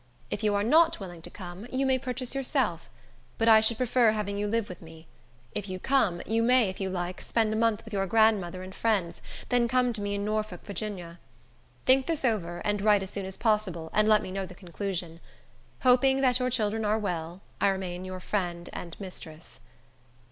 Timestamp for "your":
7.93-8.07, 16.39-16.49, 18.03-18.19